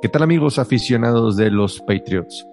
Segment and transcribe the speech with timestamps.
[0.00, 2.46] ¿Qué tal amigos aficionados de los Patriots?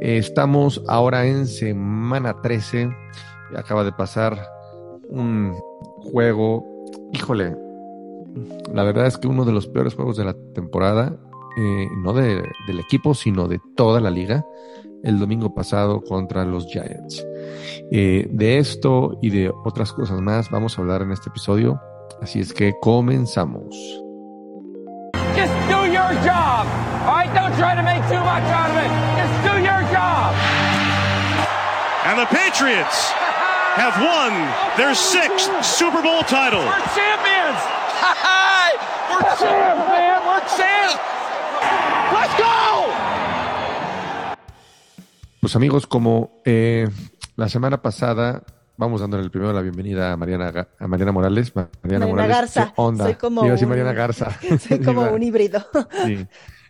[0.00, 2.88] Estamos ahora en semana 13.
[3.56, 4.40] Acaba de pasar
[5.08, 5.52] un
[6.12, 6.64] juego.
[7.12, 7.56] Híjole,
[8.72, 11.18] la verdad es que uno de los peores juegos de la temporada,
[11.58, 14.46] eh, no de, del equipo, sino de toda la liga,
[15.02, 17.26] el domingo pasado contra los Giants.
[17.90, 21.80] Eh, de esto y de otras cosas más vamos a hablar en este episodio,
[22.20, 24.05] así es que comenzamos.
[27.56, 28.90] Try to make too much out of it.
[29.16, 30.34] Just do your job.
[32.04, 33.10] And the Patriots
[33.80, 34.32] have won
[34.76, 36.60] their sixth Super Bowl title.
[36.60, 37.60] We're champions.
[39.10, 40.18] We're champs, man.
[40.28, 41.00] We're champs.
[42.12, 42.54] Let's go.
[45.40, 46.88] Pues amigos, como eh,
[47.36, 48.42] la semana pasada
[48.76, 51.54] vamos dándole el primero la bienvenida a Mariana, a Mariana Morales.
[51.54, 52.66] Mariana, Mariana Morales, Garza.
[52.66, 53.04] ¿qué onda?
[53.04, 54.38] Soy como a decir Mariana Garza.
[54.68, 55.66] Soy como un híbrido.
[56.04, 56.26] Sí.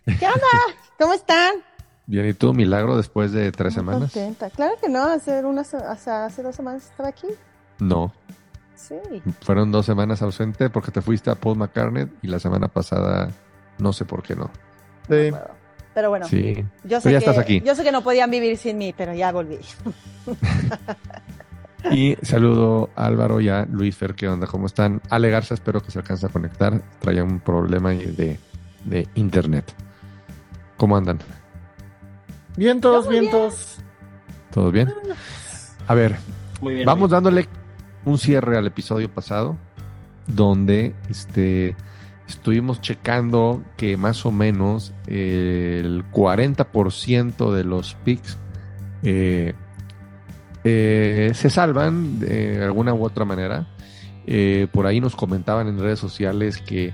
[0.07, 0.77] ¿Qué onda?
[0.97, 1.55] ¿Cómo están?
[2.05, 4.13] Bien, ¿y tú, milagro, después de tres semanas?
[4.13, 4.49] Contenta.
[4.49, 7.27] Claro que no, hace, unas, hace dos semanas estar aquí.
[7.79, 8.13] No.
[8.75, 8.95] Sí.
[9.41, 13.29] Fueron dos semanas ausente porque te fuiste a Paul McCartney y la semana pasada
[13.79, 14.49] no sé por qué no.
[15.09, 15.31] Sí.
[15.93, 16.63] Pero bueno, sí.
[16.85, 17.61] yo sé ya que, estás aquí.
[17.65, 19.59] Yo sé que no podían vivir sin mí, pero ya volví.
[21.91, 24.47] y saludo a Álvaro y a Luis Fer, ¿qué onda?
[24.47, 25.01] ¿Cómo están?
[25.09, 26.81] Ale Garza, espero que se alcance a conectar.
[26.99, 28.39] Traía un problema de,
[28.85, 29.75] de internet.
[30.77, 31.19] ¿Cómo andan?
[32.55, 33.77] Vientos, vientos.
[34.51, 34.93] ¿Todo bien?
[35.87, 36.15] A ver,
[36.85, 37.47] vamos dándole
[38.05, 39.57] un cierre al episodio pasado,
[40.27, 41.75] donde este,
[42.27, 48.37] estuvimos checando que más o menos el 40% de los picks
[49.03, 49.53] eh,
[50.63, 53.67] eh, se salvan de alguna u otra manera.
[54.25, 56.93] Eh, por ahí nos comentaban en redes sociales que,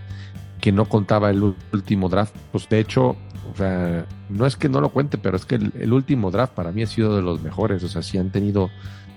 [0.61, 2.35] que no contaba el último draft.
[2.51, 3.15] Pues de hecho,
[3.53, 6.71] o sea, no es que no lo cuente, pero es que el, último draft para
[6.71, 7.83] mí ha sido de los mejores.
[7.83, 8.69] O sea, sí han tenido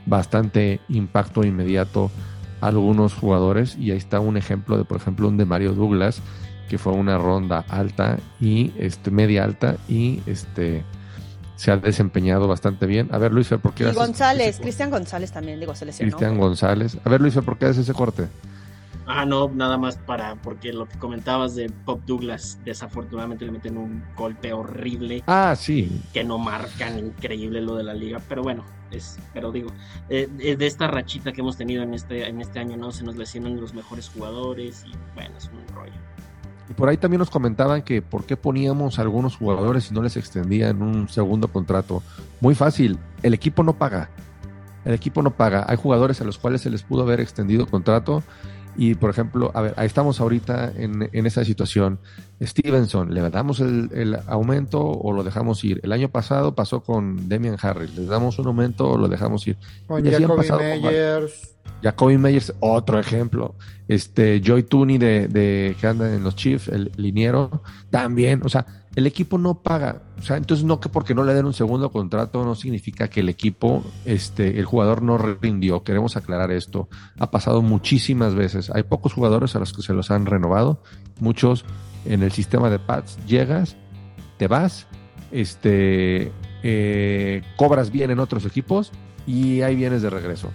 [0.04, 2.10] bastante impacto inmediato
[2.60, 3.76] algunos jugadores.
[3.76, 6.20] Y ahí está un ejemplo de, por ejemplo, un de Mario Douglas,
[6.68, 10.84] que fue una ronda alta y este, media alta y este
[11.54, 13.08] se ha desempeñado bastante bien.
[13.12, 16.98] A ver, Luis, ¿por qué y González, Cristian González también, digo, se Cristian González.
[17.02, 18.28] A ver, Luis, ¿por qué haces ese corte?
[19.06, 23.78] Ah, no, nada más para, porque lo que comentabas de Pop Douglas, desafortunadamente le meten
[23.78, 25.22] un golpe horrible.
[25.28, 26.02] Ah, sí.
[26.12, 29.70] Que no marcan increíble lo de la liga, pero bueno, es, pero digo,
[30.08, 32.90] eh, de esta rachita que hemos tenido en este, en este año, ¿no?
[32.90, 35.94] Se nos lesionan los mejores jugadores y bueno, es un rollo.
[36.68, 40.02] Y por ahí también nos comentaban que por qué poníamos a algunos jugadores y no
[40.02, 42.02] les extendían un segundo contrato.
[42.40, 44.10] Muy fácil, el equipo no paga.
[44.84, 45.64] El equipo no paga.
[45.68, 48.22] Hay jugadores a los cuales se les pudo haber extendido contrato
[48.76, 51.98] y por ejemplo, a ver, ahí estamos ahorita en, en esa situación.
[52.42, 55.80] Stevenson, ¿le damos el, aumento o lo dejamos ir?
[55.82, 59.56] El año pasado pasó con Demian Harris, ¿le damos un aumento o lo dejamos ir?
[59.86, 61.55] Con Jacoby Meyers.
[61.82, 63.54] Jacoby Meyers, otro ejemplo.
[63.88, 68.40] Este, Joy Tooney de, de, que anda en los Chiefs, el liniero, también.
[68.44, 68.66] O sea,
[68.96, 70.02] el equipo no paga.
[70.18, 73.20] O sea, entonces no que porque no le den un segundo contrato no significa que
[73.20, 75.84] el equipo, este, el jugador no rindió.
[75.84, 76.88] Queremos aclarar esto.
[77.18, 78.70] Ha pasado muchísimas veces.
[78.70, 80.82] Hay pocos jugadores a los que se los han renovado.
[81.20, 81.66] Muchos
[82.06, 83.76] en el sistema de pads llegas,
[84.38, 84.86] te vas,
[85.30, 86.32] este,
[86.62, 88.92] eh, cobras bien en otros equipos
[89.26, 90.50] y ahí vienes de regreso.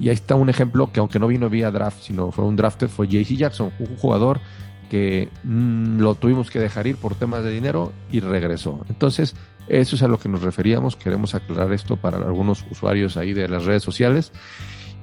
[0.00, 2.88] Y ahí está un ejemplo que aunque no vino vía draft, sino fue un drafted,
[2.88, 4.40] fue JC Jackson, un jugador
[4.88, 8.84] que mm, lo tuvimos que dejar ir por temas de dinero y regresó.
[8.88, 9.34] Entonces,
[9.68, 10.96] eso es a lo que nos referíamos.
[10.96, 14.32] Queremos aclarar esto para algunos usuarios ahí de las redes sociales.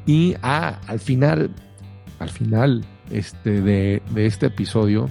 [0.05, 1.51] Y ah, al final,
[2.19, 5.09] al final este, de, este episodio,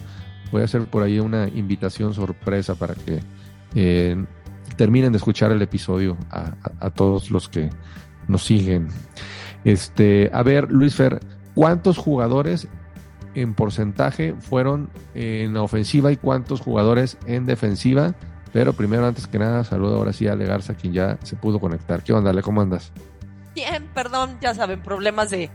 [0.51, 3.21] voy a hacer por ahí una invitación sorpresa para que
[3.75, 4.25] eh,
[4.77, 7.71] terminen de escuchar el episodio a, a, todos los que
[8.29, 8.89] nos siguen.
[9.65, 11.21] Este, a ver, Luis Fer,
[11.55, 12.69] ¿cuántos jugadores
[13.35, 18.15] en porcentaje fueron en ofensiva y cuántos jugadores en defensiva.
[18.53, 21.59] Pero primero, antes que nada, saludo ahora sí a Ale Garza, quien ya se pudo
[21.59, 22.05] conectar.
[22.05, 22.43] ¿Qué onda, Ale?
[22.43, 22.93] ¿Cómo andas?
[23.55, 25.51] Bien, perdón, ya saben, problemas de,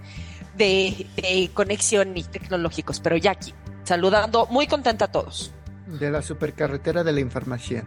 [0.58, 3.54] de, conexión y tecnológicos, pero ya aquí,
[3.84, 5.54] saludando, muy contenta a todos.
[5.88, 7.86] De la supercarretera de la información.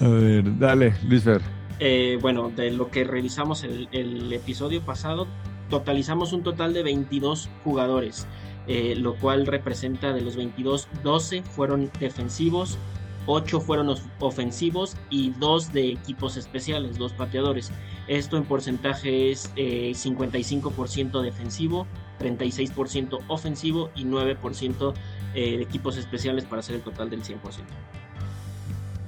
[0.00, 1.40] a ver, dale, Luis Fer.
[1.80, 5.26] Eh, bueno, de lo que revisamos el, el, episodio pasado,
[5.70, 8.26] totalizamos un total de 22 jugadores,
[8.66, 12.78] eh, lo cual representa de los 22, 12 fueron defensivos,
[13.26, 17.70] 8 fueron ofensivos y 2 de equipos especiales, 2 pateadores.
[18.08, 21.86] Esto en porcentaje es 55% eh, defensivo,
[22.18, 24.94] 36% ofensivo y 9%
[25.34, 27.36] eh, de equipos especiales para hacer el total del 100%.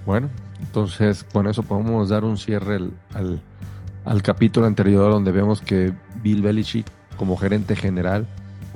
[0.04, 0.28] Bueno,
[0.60, 2.76] entonces con eso podemos dar un cierre
[3.14, 3.40] al,
[4.04, 5.92] al, capítulo anterior donde vemos que
[6.22, 6.86] Bill Belichick
[7.16, 8.26] como gerente general,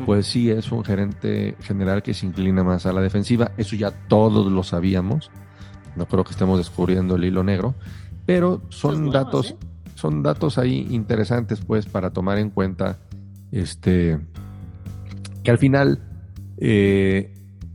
[0.05, 3.53] pues sí es un gerente general que se inclina más a la defensiva.
[3.57, 5.31] Eso ya todos lo sabíamos.
[5.97, 7.75] No creo que estemos descubriendo el hilo negro,
[8.27, 9.57] pero son datos, ¿eh?
[9.95, 12.99] son datos ahí interesantes, pues, para tomar en cuenta,
[13.53, 14.19] este,
[15.43, 16.03] que al final,
[16.59, 17.33] eh,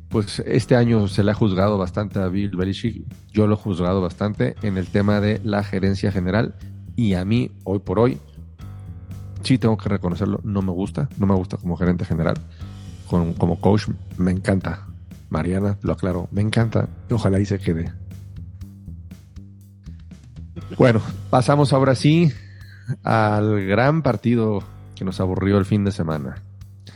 [0.10, 3.06] pues, este año se le ha juzgado bastante a Bill Belichick.
[3.40, 6.56] Yo lo he juzgado bastante en el tema de la gerencia general
[6.98, 8.20] y a mí, hoy por hoy,
[9.44, 12.36] sí tengo que reconocerlo, no me gusta, no me gusta como gerente general.
[13.08, 13.88] como coach
[14.18, 14.88] me encanta.
[15.30, 17.94] Mariana, lo aclaro, me encanta ojalá ahí se quede.
[20.78, 22.34] Bueno, pasamos ahora sí
[23.04, 24.66] al gran partido
[24.96, 26.44] que nos aburrió el fin de semana.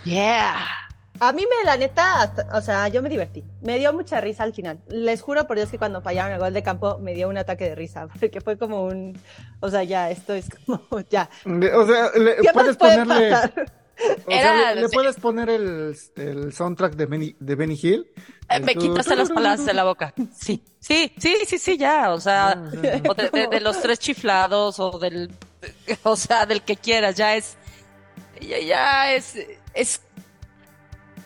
[0.04, 0.83] Yeah.
[1.20, 3.44] A mí me, la neta, o sea, yo me divertí.
[3.62, 4.80] Me dio mucha risa al final.
[4.90, 7.66] Les juro por Dios que cuando fallaron el gol de campo me dio un ataque
[7.66, 9.18] de risa, porque fue como un,
[9.60, 11.30] o sea, ya, esto es como, ya.
[11.46, 13.34] O sea, le, puedes ponerle...
[14.26, 18.08] O sea, le, puedes poner el, el soundtrack de Benny, de Benny Hill.
[18.50, 20.14] Eh, me quitaste las palabras de la boca.
[20.36, 22.12] Sí, sí, sí, sí, sí, ya.
[22.12, 25.32] O sea, de, los tres chiflados o del,
[26.02, 27.56] o sea, del que quieras, ya es,
[28.42, 29.36] ya, ya es,
[29.76, 30.02] es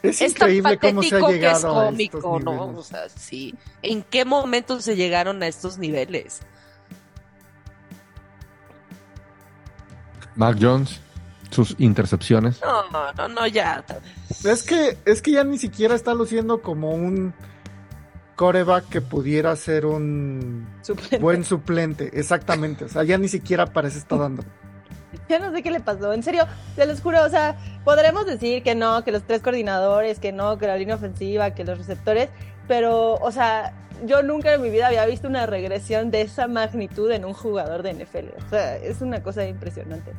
[0.09, 2.77] es, increíble cómo se ha llegado a estos ¿no?
[2.77, 3.55] O sea, sí.
[3.81, 6.41] ¿En qué momento se llegaron a estos niveles?
[10.35, 10.99] Mark Jones,
[11.49, 12.61] sus intercepciones.
[12.61, 13.83] No, no, no, no, ya.
[14.43, 17.33] Es que, es que ya ni siquiera está luciendo como un
[18.35, 20.67] coreback que pudiera ser un
[21.19, 22.11] buen suplente.
[22.17, 22.85] Exactamente.
[22.85, 24.43] O sea, ya ni siquiera parece estar dando.
[25.29, 26.13] Ya no sé qué le pasó.
[26.13, 30.19] En serio, se los juro, o sea, podremos decir que no, que los tres coordinadores,
[30.19, 32.29] que no, que la línea ofensiva, que los receptores,
[32.67, 33.73] pero, o sea,
[34.05, 37.83] yo nunca en mi vida había visto una regresión de esa magnitud en un jugador
[37.83, 38.45] de NFL.
[38.45, 40.13] O sea, es una cosa impresionante.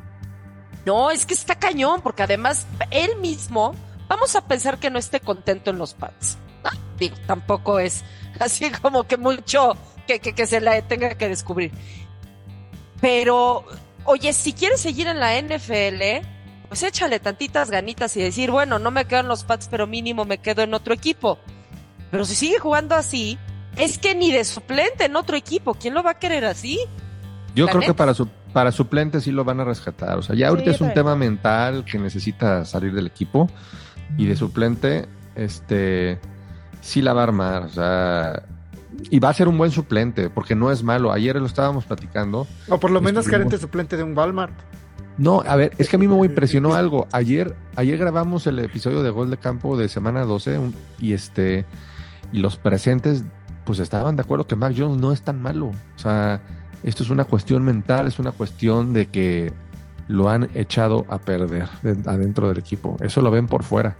[0.85, 3.75] No, es que está cañón, porque además él mismo,
[4.07, 6.37] vamos a pensar que no esté contento en los pads.
[6.97, 8.03] Digo, tampoco es
[8.39, 11.71] así como que mucho que, que, que se la tenga que descubrir.
[12.99, 13.65] Pero
[14.05, 16.25] oye, si quieres seguir en la NFL,
[16.67, 20.25] pues échale tantitas ganitas y decir, bueno, no me quedo en los Pats, pero mínimo
[20.25, 21.39] me quedo en otro equipo.
[22.11, 23.37] Pero si sigue jugando así,
[23.77, 26.79] es que ni de suplente en otro equipo, ¿quién lo va a querer así?
[27.55, 30.17] Yo creo que para su para suplente sí lo van a rescatar.
[30.17, 33.49] O sea, ya ahorita es un tema mental que necesita salir del equipo
[34.17, 36.19] y de suplente, este,
[36.81, 37.63] sí la va a armar.
[37.63, 38.43] O sea,
[39.09, 41.11] y va a ser un buen suplente, porque no es malo.
[41.11, 42.47] Ayer lo estábamos platicando.
[42.67, 44.53] O por lo menos gerente suplente de un Walmart.
[45.17, 47.07] No, a ver, es que a mí me impresionó algo.
[47.11, 50.59] Ayer, ayer grabamos el episodio de Gol de Campo de semana 12
[50.99, 51.65] y este
[52.31, 53.23] y los presentes
[53.65, 55.67] pues estaban de acuerdo que Mac Jones no es tan malo.
[55.67, 56.41] O sea,
[56.83, 59.51] esto es una cuestión mental, es una cuestión de que
[60.07, 61.67] lo han echado a perder
[62.05, 62.97] adentro del equipo.
[63.01, 63.95] Eso lo ven por fuera.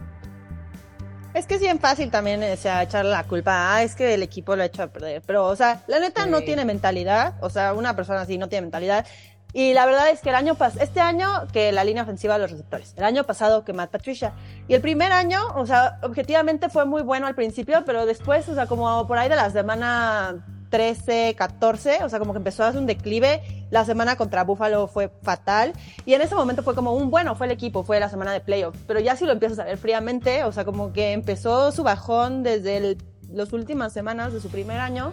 [1.40, 3.74] Es que es bien fácil también o sea, echarle la culpa.
[3.74, 5.22] Ah, es que el equipo lo ha hecho a perder.
[5.24, 7.32] Pero, o sea, la neta no tiene mentalidad.
[7.40, 9.06] O sea, una persona así no tiene mentalidad.
[9.54, 12.40] Y la verdad es que el año pasado, este año que la línea ofensiva de
[12.40, 14.34] los receptores, el año pasado que Matt Patricia.
[14.68, 18.54] Y el primer año, o sea, objetivamente fue muy bueno al principio, pero después, o
[18.54, 22.68] sea, como por ahí de la semana 13, 14, o sea, como que empezó a
[22.68, 23.42] hacer un declive.
[23.70, 25.72] La semana contra Buffalo fue fatal.
[26.06, 28.40] Y en ese momento fue como un bueno, fue el equipo, fue la semana de
[28.40, 28.76] playoff.
[28.86, 32.42] Pero ya si lo empiezas a ver fríamente, o sea, como que empezó su bajón
[32.42, 32.96] desde
[33.30, 35.12] las últimas semanas de su primer año.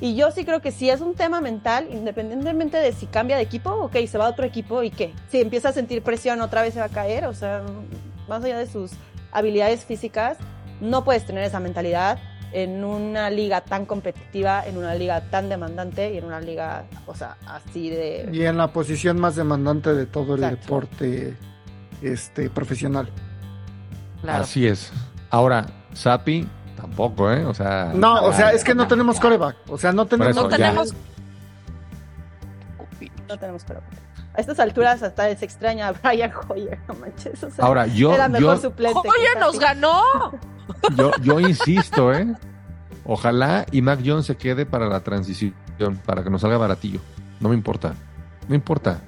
[0.00, 3.42] Y yo sí creo que si es un tema mental, independientemente de si cambia de
[3.42, 5.12] equipo, ok, se va a otro equipo y qué.
[5.28, 7.62] Si empieza a sentir presión, otra vez se va a caer, o sea,
[8.28, 8.92] más allá de sus
[9.32, 10.38] habilidades físicas,
[10.80, 12.20] no puedes tener esa mentalidad
[12.52, 17.14] en una liga tan competitiva, en una liga tan demandante y en una liga, o
[17.14, 18.28] sea, así de...
[18.32, 21.36] Y en la posición más demandante de todo el deporte
[22.02, 23.08] este, profesional.
[24.26, 24.92] Así es.
[25.30, 27.44] Ahora, Sapi tampoco, ¿eh?
[27.44, 27.92] O sea...
[27.94, 29.56] No, o sea, es que no tenemos coreback.
[29.68, 30.34] O sea, no tenemos...
[30.34, 30.94] no tenemos...
[33.28, 34.07] No tenemos coreback.
[34.38, 37.42] A estas alturas hasta se extraña a Brian Hoyer, no manches.
[37.42, 38.14] O sea, Ahora, yo...
[38.14, 38.96] Era mejor suplente.
[39.00, 40.00] ¡Hoyer nos ganó!
[40.96, 42.36] Yo, yo insisto, ¿eh?
[43.04, 45.54] Ojalá y Mac Jones se quede para la transición,
[46.06, 47.00] para que nos salga baratillo.
[47.40, 47.94] No me importa.
[48.46, 49.00] No importa.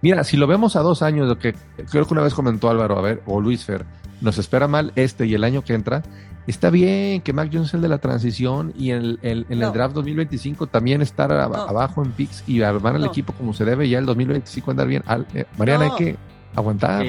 [0.00, 1.54] Mira, si lo vemos a dos años, lo que
[1.90, 3.84] creo que una vez comentó Álvaro, a ver, o Luis Fer,
[4.20, 6.02] nos espera mal este y el año que entra.
[6.46, 9.72] Está bien que Mac Jones es el de la transición y en el, en el
[9.72, 13.98] draft 2025 también estar abajo en picks y armar el equipo como se debe ya
[13.98, 15.04] el 2025 andar bien.
[15.34, 16.16] Eh, Mariana, hay que
[16.54, 17.04] aguantar.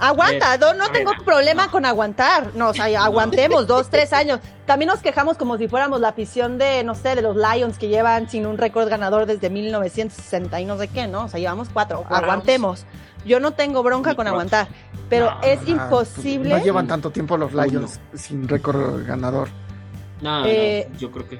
[0.00, 2.52] Aguanta, no, no tengo problema con aguantar.
[2.54, 4.40] No, o sea, aguantemos dos, tres años.
[4.64, 7.88] También nos quejamos como si fuéramos la afición de, no sé, de los Lions que
[7.88, 11.24] llevan sin un récord ganador desde 1960 y no sé qué, ¿no?
[11.24, 12.04] O sea, llevamos cuatro.
[12.08, 12.86] Aguantemos.
[13.24, 14.68] Yo no tengo bronca con aguantar,
[15.08, 16.50] pero es imposible.
[16.50, 19.48] No llevan tanto tiempo los Lions sin récord ganador.
[20.20, 21.38] No, eh, yo creo que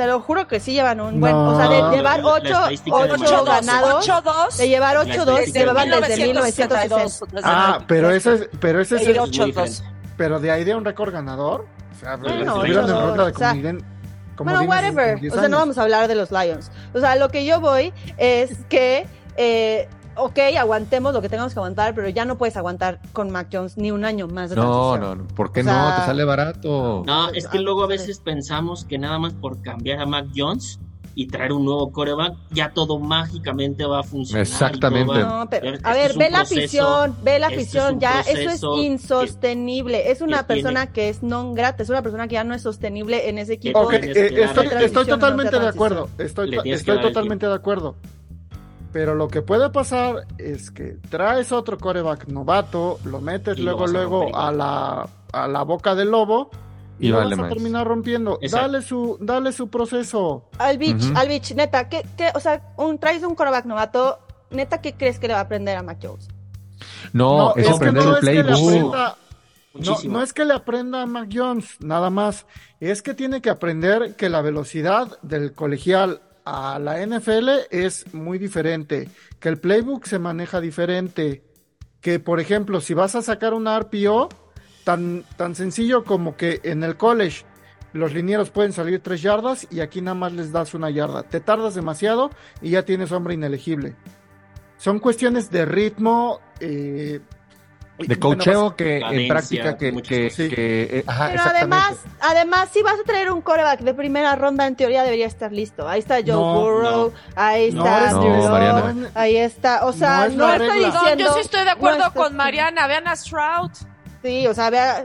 [0.00, 1.34] te lo juro que sí llevan un buen.
[1.34, 2.58] O sea, de llevar 8,
[2.90, 4.08] 8 ganados.
[4.08, 4.56] 8-2.
[4.56, 6.96] De llevar 8-2 llevaban desde 1960.
[7.44, 8.48] Ah, pero ese es.
[8.60, 9.18] Pero ese es.
[9.18, 9.82] 8-2.
[10.16, 11.66] Pero de ahí de un récord ganador.
[11.94, 13.84] O sea, bueno, estuvieron en ronda de comodín.
[14.38, 15.20] Bueno, whatever.
[15.30, 16.70] O sea, no vamos a hablar de los Lions.
[16.94, 19.06] O sea, lo que yo voy es que.
[19.36, 19.86] Eh,
[20.16, 23.76] ok, aguantemos lo que tengamos que aguantar, pero ya no puedes aguantar con Mac Jones
[23.76, 25.70] ni un año más de No, no, no, ¿por qué no?
[25.70, 27.02] Te sale barato.
[27.06, 30.78] No, es que luego a veces pensamos que nada más por cambiar a Mac Jones
[31.14, 34.42] y traer un nuevo coreback, ya todo mágicamente va a funcionar.
[34.42, 35.18] Exactamente.
[35.18, 40.10] No, pero, a ver, ve la afición, ve la afición, ya eso es insostenible.
[40.10, 43.28] es una persona que es non grata, es una persona que ya no es sostenible
[43.28, 43.90] en ese equipo.
[43.92, 44.46] Eh,
[44.82, 47.96] estoy, totalmente de acuerdo, estoy, estoy totalmente de acuerdo.
[48.92, 54.36] Pero lo que puede pasar es que traes otro coreback novato, lo metes luego, luego
[54.36, 56.50] a la, a la boca del lobo
[56.98, 58.38] y, lo vas a terminar rompiendo.
[58.50, 60.50] Dale su, dale su proceso.
[60.58, 64.18] Al bitch, neta, ¿qué, qué, o sea, un, traes un coreback novato,
[64.50, 66.28] neta, ¿qué crees que le va a aprender a Mac Jones?
[67.12, 68.94] No, es, aprender el playbook.
[69.72, 72.44] No, no, es que le aprenda a Mac Jones, nada más.
[72.80, 78.38] Es que tiene que aprender que la velocidad del colegial a la NFL es muy
[78.38, 81.42] diferente, que el playbook se maneja diferente,
[82.00, 84.28] que por ejemplo, si vas a sacar una RPO,
[84.84, 87.44] tan, tan sencillo como que en el college
[87.92, 91.24] los linieros pueden salir tres yardas y aquí nada más les das una yarda.
[91.24, 92.30] Te tardas demasiado
[92.62, 93.96] y ya tienes hombre inelegible.
[94.76, 97.20] Son cuestiones de ritmo, eh,
[98.06, 103.30] de cocheo que en práctica que, que, eh, pero además además si vas a traer
[103.30, 105.88] un coreback de primera ronda en teoría debería estar listo.
[105.88, 111.34] Ahí está Joe Burrow ahí está no, ahí está o sea no, estoy diciendo yo
[111.34, 113.70] sí estoy de acuerdo con Mariana vean a Stroud.
[114.22, 115.04] Sí o sea vea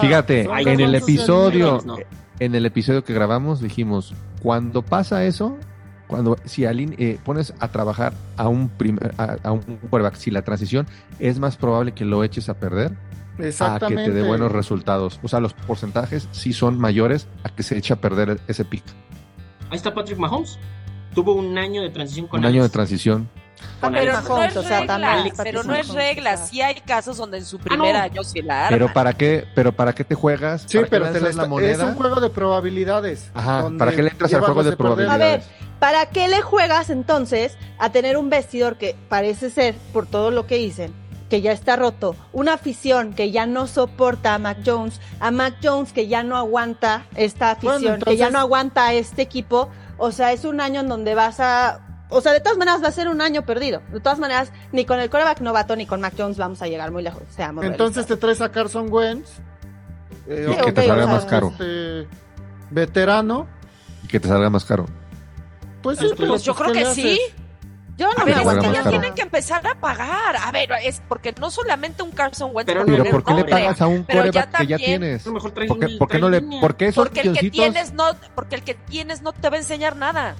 [0.00, 1.82] fíjate en el episodio
[2.38, 5.58] en el episodio que grabamos dijimos cuando pasa eso
[6.06, 8.70] cuando si eh, pones a trabajar a un
[9.18, 9.60] a, un
[9.90, 10.86] quarterback, si la transición
[11.18, 12.92] es más probable que lo eches a perder
[13.60, 15.20] a que te dé buenos resultados.
[15.22, 18.84] O sea, los porcentajes sí son mayores a que se eche a perder ese pick.
[19.70, 20.58] Ahí está Patrick Mahomes.
[21.14, 23.28] Tuvo un año de transición con Un año de transición.
[23.80, 27.58] Ah, pero, no es regla, pero no es regla, sí hay casos donde en su
[27.58, 30.64] primer ah, año se la Pero para qué, pero para qué te juegas?
[30.66, 31.72] Sí, pero te la moneda?
[31.72, 33.30] es un juego de probabilidades.
[33.34, 35.44] Ajá, ¿para qué le entras al juego de probabilidades?
[35.44, 40.06] A ver, ¿para qué le juegas entonces a tener un vestidor que parece ser, por
[40.06, 40.94] todo lo que dicen,
[41.28, 45.56] que ya está roto, una afición que ya no soporta a Mac Jones, a Mac
[45.62, 49.68] Jones que ya no aguanta esta afición, que ya no aguanta a este equipo?
[49.98, 52.88] O sea, es un año en donde vas a o sea, de todas maneras va
[52.88, 53.82] a ser un año perdido.
[53.92, 56.92] De todas maneras, ni con el coreback novato ni con Mac Jones vamos a llegar
[56.92, 57.22] muy lejos.
[57.30, 59.40] Seamos Entonces te traes a Carson Wentz.
[60.28, 61.48] Eh, y que te salga más caro.
[61.48, 62.06] Este,
[62.70, 63.48] veterano.
[64.04, 64.86] Y que te salga más caro.
[65.86, 67.20] Pues, sí, pues, yo creo que sí.
[67.96, 68.72] Yo no me aguanto.
[68.72, 70.36] ya tienen que empezar a pagar.
[70.36, 72.66] A ver, es porque no solamente un Carson Wentz.
[72.66, 75.22] Pero, pero ¿por qué le pagas a un coreback que ya tienes?
[75.22, 78.74] ¿Por qué, no le, por qué esos porque el que tienes no, porque el que
[78.74, 80.34] tienes no te va a enseñar nada.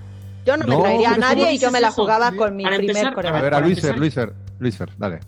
[0.44, 3.38] Yo no, me traería a nadie y yo me la jugaba con mi primer coreback.
[3.38, 5.20] A ver, a Luisfer, Luisfer, Luisfer, dale.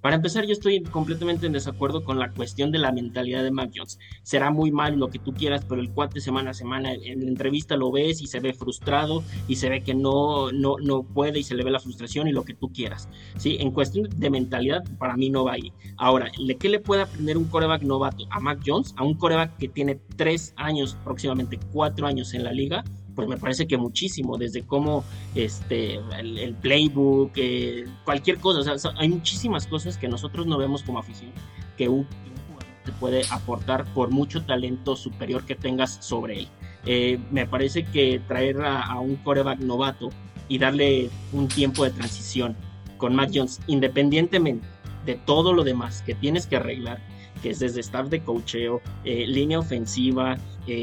[0.00, 3.70] Para empezar, yo estoy completamente en desacuerdo con la cuestión de la mentalidad de Mac
[3.74, 3.98] Jones.
[4.22, 7.28] Será muy mal lo que tú quieras, pero el cuate semana a semana en la
[7.28, 11.40] entrevista lo ves y se ve frustrado y se ve que no, no, no puede
[11.40, 13.10] y se le ve la frustración y lo que tú quieras.
[13.36, 13.58] ¿sí?
[13.60, 15.72] En cuestión de mentalidad, para mí no va ahí.
[15.98, 18.94] Ahora, ¿qué le puede aprender un coreback novato a Mac Jones?
[18.96, 22.84] A un coreback que tiene tres años, próximamente cuatro años en la liga
[23.20, 29.66] pues me parece que muchísimo, desde cómo este, el, playbook, eh, cualquier cosa, hay muchísimas
[29.66, 31.30] cosas que nosotros no vemos como afición,
[31.76, 36.48] que un, jugador te puede aportar por mucho talento superior que tengas sobre él.
[36.86, 40.08] Eh, me parece que traer a, un coreback novato
[40.48, 42.56] y darle un tiempo de transición
[42.96, 44.66] con Matt Jones, independientemente
[45.04, 47.02] de todo lo demás que tienes que arreglar,
[47.42, 50.38] que es desde staff de cocheo, eh, línea ofensiva,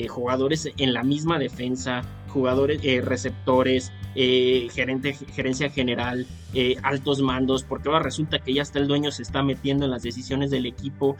[0.09, 2.03] jugadores en la misma defensa,
[2.37, 8.61] jugadores, eh, receptores, eh, gerente, gerencia general, eh, altos mandos, porque ahora resulta que ya
[8.61, 11.17] hasta el dueño se está metiendo en las decisiones del equipo.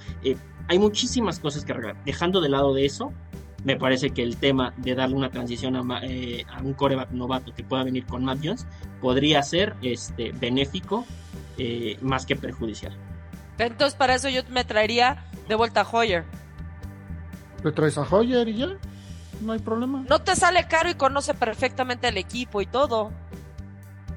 [0.69, 2.03] hay muchísimas cosas que arreglar.
[2.05, 3.13] Dejando de lado de eso,
[3.63, 7.83] me parece que el tema de darle una transición a, un coreback novato que pueda
[7.83, 8.67] venir con Matt Jones
[9.01, 11.05] podría ser este, benéfico
[11.57, 12.95] eh, más que perjudicial.
[13.57, 16.24] Entonces, para eso yo me traería de vuelta a Hoyer.
[17.63, 18.77] ¿Le traes a Hoyer y ya?
[19.41, 20.03] No hay problema.
[20.08, 23.12] No te sale caro y conoce perfectamente el equipo y todo.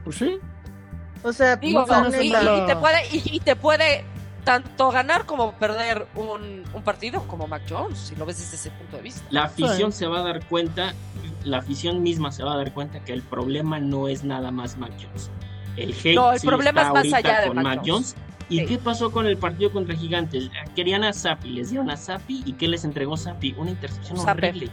[0.04, 0.38] Pues sí.
[1.22, 4.04] O sea, y, te puede, y, te puede
[4.44, 8.96] tanto ganar como perder un, partido como Mac Jones, si lo ves desde ese punto
[8.96, 9.22] de vista.
[9.30, 10.94] La afición se va a dar cuenta,
[11.44, 14.78] la afición misma se va a dar cuenta que el problema no es nada más
[14.78, 15.30] Mac Jones.
[15.76, 18.16] El hate no, el problema es más allá de Mac, Jones.
[18.48, 20.50] ¿Y qué pasó con el partido contra Gigantes?
[20.74, 23.54] Querían a Sapi, les dieron a Sapi y ¿qué les entregó Sapi?
[23.56, 24.70] Una intercepción horrible.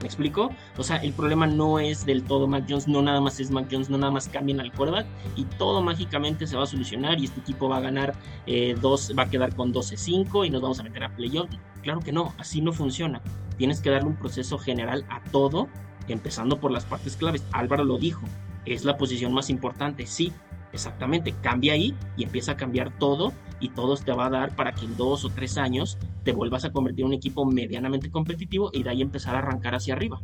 [0.00, 0.50] ¿Me explico?
[0.78, 3.66] O sea, el problema no es del todo Mac Jones, no nada más es Mac
[3.70, 7.26] Jones, no nada más cambian al quarterback y todo mágicamente se va a solucionar y
[7.26, 8.14] este equipo va a ganar
[8.46, 11.50] eh, dos, va a quedar con 12-5 y nos vamos a meter a playoff.
[11.82, 13.20] Claro que no, así no funciona.
[13.58, 15.68] Tienes que darle un proceso general a todo,
[16.08, 17.44] empezando por las partes claves.
[17.52, 18.22] Álvaro lo dijo,
[18.64, 20.32] es la posición más importante, sí,
[20.72, 24.72] exactamente, cambia ahí y empieza a cambiar todo y todo te va a dar para
[24.72, 28.70] que en dos o tres años te vuelvas a convertir en un equipo medianamente competitivo
[28.72, 30.20] y de ahí empezar a arrancar hacia arriba.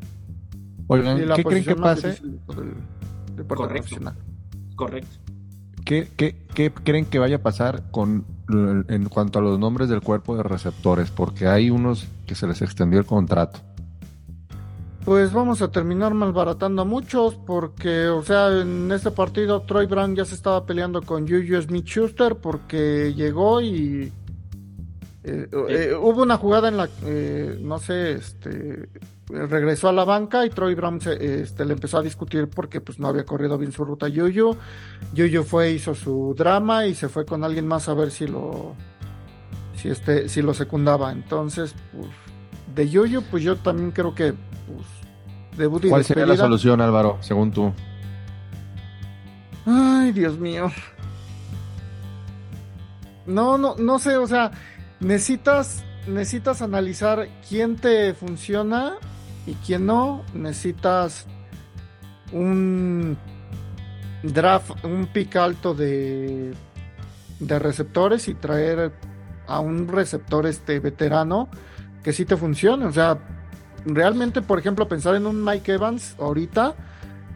[0.89, 2.21] Oigan, ¿qué creen que pase?
[3.47, 3.97] Correcto.
[4.75, 5.17] Correcto.
[5.85, 10.37] ¿Qué, qué, creen que vaya a pasar con en cuanto a los nombres del cuerpo
[10.37, 11.11] de receptores?
[11.11, 13.61] Porque hay unos que se les extendió el contrato.
[15.07, 20.17] Pues vamos a terminar malbaratando a muchos porque, o sea, en este partido Troy Brown
[20.17, 24.13] ya se estaba peleando con Juju Smith-Schuster porque llegó y
[25.23, 28.89] eh, eh, hubo una jugada en la, eh, no sé, este,
[29.29, 32.99] regresó a la banca y Troy Brown se, este, le empezó a discutir porque pues
[32.99, 34.57] no había corrido bien su ruta Yuyu.
[35.15, 38.75] Yuyu fue, hizo su drama y se fue con alguien más a ver si lo,
[39.77, 41.13] si este, si lo secundaba.
[41.13, 42.11] Entonces, pues,
[42.75, 44.96] de Yuyu, pues yo también creo que, pues,
[45.89, 47.73] ¿Cuál sería la solución, Álvaro, según tú?
[49.65, 50.71] Ay, Dios mío.
[53.27, 54.53] No, no, no sé, o sea,
[55.01, 58.95] necesitas, necesitas analizar quién te funciona
[59.47, 60.23] y quién no.
[60.35, 61.27] Necesitas
[62.33, 63.17] un
[64.23, 66.55] draft, un pick alto de,
[67.41, 68.93] de receptores y traer
[69.49, 71.49] a un receptor este veterano
[72.05, 72.87] que sí te funcione.
[72.87, 73.19] O sea,
[73.87, 76.75] realmente, por ejemplo, pensar en un Mike Evans ahorita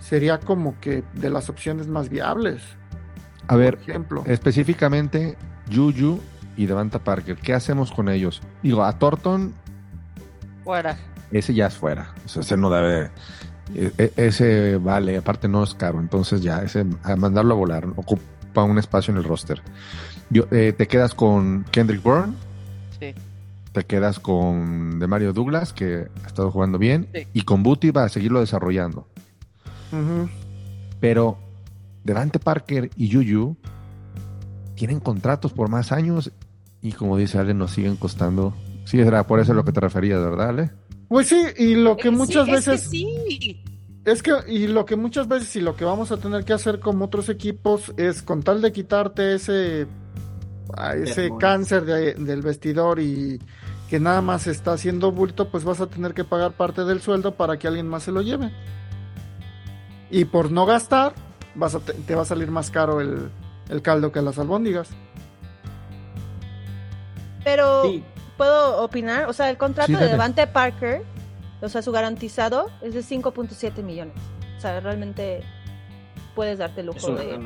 [0.00, 2.62] sería como que de las opciones más viables.
[3.46, 4.22] A ver, ejemplo.
[4.26, 5.36] específicamente
[5.72, 6.20] Juju
[6.56, 8.42] y Devanta Parker, ¿qué hacemos con ellos?
[8.62, 9.54] Digo, a Thornton.
[10.64, 10.98] Fuera.
[11.30, 12.12] Ese ya es fuera.
[12.24, 13.10] O sea, ese no debe.
[13.74, 16.00] E, ese vale, aparte no es caro.
[16.00, 19.62] Entonces ya, ese a mandarlo a volar, ocupa un espacio en el roster.
[20.28, 22.34] Yo, eh, te quedas con Kendrick Bourne.
[22.98, 23.14] Sí
[23.72, 28.04] te quedas con de Mario Douglas, que ha estado jugando bien, y con Booty va
[28.04, 29.06] a seguirlo desarrollando.
[31.00, 31.38] Pero
[32.04, 33.56] Devante Parker y Yuyu
[34.74, 36.32] tienen contratos por más años
[36.82, 38.54] y como dice Ale, nos siguen costando.
[38.84, 40.70] Sí, era por eso a lo que te referías, ¿verdad, Ale?
[41.08, 42.82] Pues sí, y lo que eh, muchas veces...
[42.84, 43.62] Es que sí.
[44.04, 46.80] Es que, y lo que muchas veces, y lo que vamos a tener que hacer
[46.80, 49.86] como otros equipos, es con tal de quitarte ese,
[51.02, 53.40] ese cáncer del vestidor y
[53.88, 57.34] que nada más está haciendo bulto, pues vas a tener que pagar parte del sueldo
[57.34, 58.52] para que alguien más se lo lleve.
[60.10, 61.12] Y por no gastar,
[61.54, 63.30] vas a te, va a salir más caro el,
[63.82, 64.90] caldo que las albóndigas.
[67.42, 67.82] Pero,
[68.36, 69.28] ¿puedo opinar?
[69.28, 71.02] O sea, el contrato de Levante Parker,
[71.60, 74.14] o sea, su garantizado es de 5.7 millones.
[74.56, 75.42] O sea, realmente
[76.34, 77.40] puedes darte el lujo de...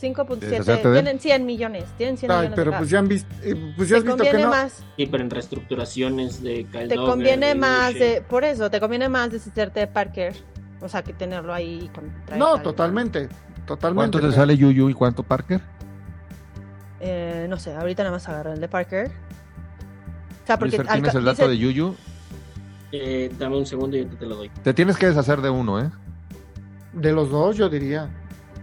[0.00, 3.98] 5.7, tienen 100 millones, tienen 100 millones pero pues ya han visto, eh, pues ya
[3.98, 4.48] has visto que no.
[4.48, 9.08] Más, sí, pero en reestructuraciones de Kyle Te conviene más, de, por eso, te conviene
[9.08, 10.34] más deshacerte de Parker,
[10.80, 11.90] o sea, que tenerlo ahí.
[11.94, 13.28] Con, no, totalmente,
[13.66, 14.18] totalmente.
[14.18, 15.60] ¿Cuánto te sale Yuyu y cuánto Parker?
[17.00, 19.10] Eh, no sé, ahorita nada más agarro el de Parker.
[20.42, 21.94] O sea, porque ¿Tienes el dato de Yuyu?
[22.92, 24.50] Eh, dame un segundo y yo te lo doy.
[24.62, 25.90] Te tienes que deshacer de uno, ¿eh?
[26.92, 28.08] De los dos, yo diría.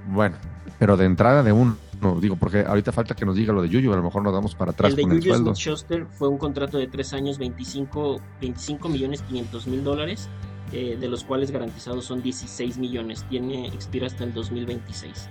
[0.07, 0.37] Bueno,
[0.81, 1.77] pero de entrada de uno,
[2.19, 4.55] digo, porque ahorita falta que nos diga lo de Yuyu, a lo mejor nos damos
[4.55, 5.53] para atrás el de con el sueldo.
[5.53, 10.27] Schuster fue un contrato de tres años, 25, 25 millones 500 mil dólares,
[10.73, 13.23] eh, de los cuales garantizados son 16 millones.
[13.29, 15.29] Tiene, expira hasta el 2026.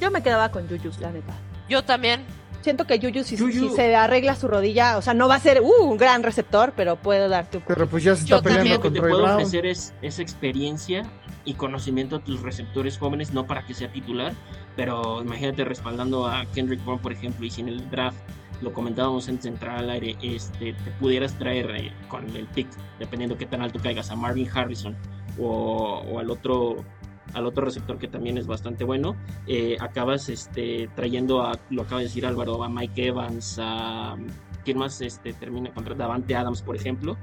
[0.00, 1.34] Yo me quedaba con Yuyu, la neta.
[1.68, 2.24] Yo también.
[2.62, 5.84] Siento que Yuyu si, se arregla su rodilla, o sea, no va a ser uh,
[5.84, 8.94] un gran receptor, pero puede darte un Pero pues ya se está peleando con Lo
[8.94, 11.02] que te puedo ofrecer es, esa experiencia
[11.44, 14.32] y conocimiento a tus receptores jóvenes, no para que sea titular,
[14.76, 18.18] pero imagínate respaldando a Kendrick Bourne, por ejemplo, y si en el draft
[18.60, 23.36] lo comentábamos en central al aire, este, te pudieras traer eh, con el pick, dependiendo
[23.36, 24.96] qué tan alto caigas, a Marvin Harrison
[25.38, 26.76] o, al otro
[27.34, 29.16] al otro receptor que también es bastante bueno.
[29.46, 34.16] Eh, acabas este, trayendo a, lo acaba de decir Álvaro, a Mike Evans, a
[34.64, 37.16] quien más este, termina contra Davante Adams, por ejemplo.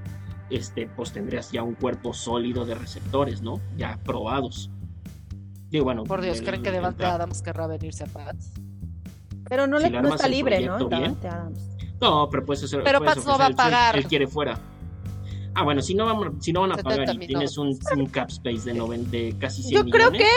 [0.50, 3.60] Este, pues tendrías ya un cuerpo sólido de receptores, ¿no?
[3.78, 4.72] Ya probados.
[5.70, 8.52] Y bueno, por Dios, ¿creen que Davante Adams querrá venirse a Pats?
[9.48, 10.80] Pero no, le, no está libre, ¿no?
[10.90, 11.70] Davante Adams.
[12.02, 12.80] No, pero pues eso.
[12.84, 13.96] Pero Pats no va a pagar.
[13.96, 14.58] Él, quiere fuera.
[15.56, 17.78] Ah, bueno, si no, van, si no van a pagar y tienes un,
[18.12, 18.74] cap space de,
[19.10, 20.28] de casi 100 Yo creo que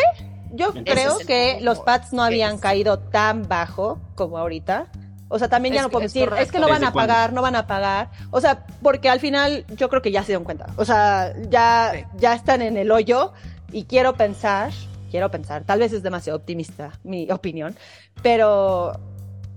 [0.54, 4.86] yo creo que los Pats no habían caído tan bajo como ahorita.
[5.28, 7.56] O sea, también ya no puedo decir, es que no van a pagar, no van
[7.56, 8.10] a pagar.
[8.30, 10.66] O sea, porque al final yo creo que ya se dieron cuenta.
[10.76, 13.32] O sea, ya, ya están en el hoyo
[13.72, 14.72] y quiero pensar,
[15.10, 17.74] quiero pensar, tal vez es demasiado optimista mi opinión,
[18.22, 18.92] pero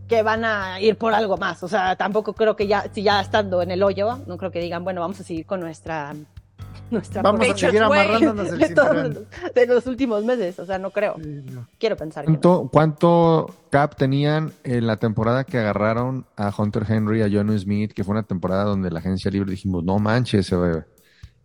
[0.08, 1.64] que van a ir por algo más.
[1.64, 4.60] O sea, tampoco creo que ya, si ya estando en el hoyo, no creo que
[4.60, 6.14] digan, bueno, vamos a seguir con nuestra
[6.92, 11.16] nuestra Vamos a seguir amarrándonos el de, de los últimos meses, o sea, no creo.
[11.80, 12.26] Quiero pensar.
[12.26, 17.92] ¿Cuánto, ¿Cuánto cap tenían en la temporada que agarraron a Hunter Henry, a John Smith,
[17.94, 20.84] que fue una temporada donde la agencia libre dijimos, no manches, esto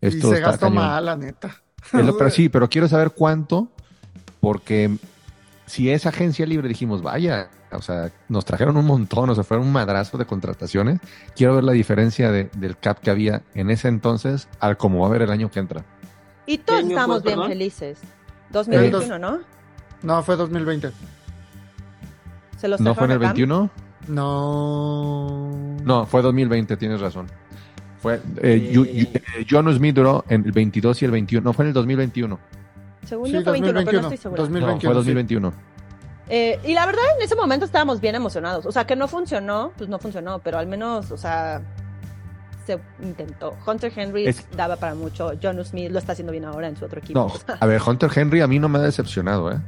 [0.00, 1.54] y se gastó mal, la neta.
[1.90, 3.68] pero sí, pero quiero saber cuánto,
[4.40, 4.90] porque
[5.66, 9.66] si es agencia libre dijimos, vaya, o sea, nos trajeron un montón, o sea, fueron
[9.66, 11.00] un madrazo de contrataciones.
[11.36, 15.08] Quiero ver la diferencia del cap que había en ese entonces al como va a
[15.08, 15.84] haber el año que entra.
[16.46, 17.98] Y todos estamos bien felices.
[18.50, 19.40] 2021, ¿no?
[20.02, 20.90] No, fue 2020.
[22.56, 23.70] ¿Se los ¿No fue en el 21?
[24.08, 25.50] No.
[25.84, 27.28] No, fue 2020, tienes razón.
[28.00, 31.44] Fue, eh, eh, John Smith duró en el 22 y el 21.
[31.44, 32.38] No, fue en el 2021.
[33.04, 34.42] Según yo fue 21, pero no estoy segura.
[34.42, 35.52] 2021, no, fue 2021.
[36.32, 38.64] Eh, y la verdad, en ese momento estábamos bien emocionados.
[38.64, 41.60] O sea, que no funcionó, pues no funcionó, pero al menos, o sea,
[42.64, 43.56] se intentó.
[43.66, 45.32] Hunter Henry daba para mucho.
[45.42, 47.18] John Smith lo está haciendo bien ahora en su otro equipo.
[47.18, 49.60] No, a ver, Hunter Henry a mí no me ha decepcionado, ¿eh?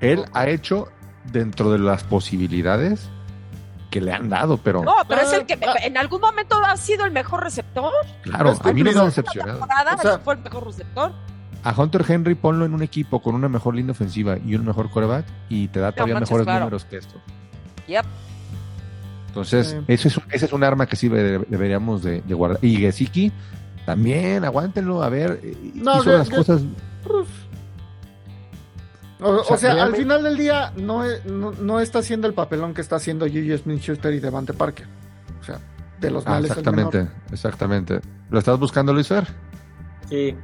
[0.00, 0.88] Él ha hecho
[1.32, 3.08] dentro de las posibilidades
[3.90, 4.84] que le han dado, pero.
[4.84, 7.90] No, pero es el que en algún momento ha sido el mejor receptor.
[8.22, 9.60] Claro, a mí no me ha decepcionado.
[9.62, 11.12] O sea, fue el mejor receptor
[11.62, 14.90] a Hunter Henry ponlo en un equipo con una mejor línea ofensiva y un mejor
[14.90, 17.20] coreback y te da todavía mejores números que esto.
[17.86, 18.04] Yep.
[19.28, 22.58] Entonces, ese, es, un arma que sí deberíamos de, guardar.
[22.64, 23.30] Y Gesicki,
[23.86, 26.62] también, aguántenlo, a ver, eh, no, hizo las cosas...
[29.22, 33.26] O, sea, al final del día no, no, está haciendo el papelón que está haciendo
[33.26, 34.86] Gigi Smith-Schuster y Devante Parker.
[35.40, 35.60] O sea,
[36.00, 38.00] de los ah, males Exactamente, exactamente.
[38.30, 39.26] ¿Lo estás buscando, Luis Fer?
[40.08, 40.34] Sí.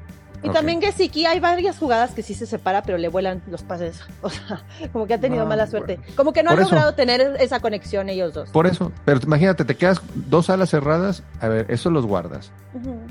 [0.42, 3.62] Y también que sí, hay varias jugadas que sí se separa, pero le vuelan los
[3.62, 4.00] pases.
[4.22, 6.00] O sea, como que ha tenido mala suerte.
[6.16, 8.50] Como que no han logrado tener esa conexión ellos dos.
[8.50, 12.50] Por eso, pero imagínate, te quedas dos alas cerradas, a ver, eso los guardas.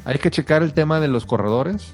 [0.04, 1.94] Hay que checar el tema de los corredores.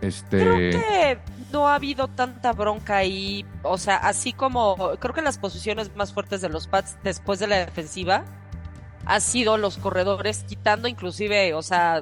[0.00, 0.38] Este...
[0.38, 1.18] Creo que
[1.52, 6.12] no ha habido tanta bronca ahí, o sea, así como creo que las posiciones más
[6.12, 8.24] fuertes de los Pats después de la defensiva
[9.06, 12.00] ha sido los corredores, quitando inclusive, o sea,